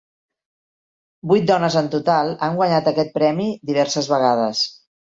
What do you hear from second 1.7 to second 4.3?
en total han guanyat aquest premi diverses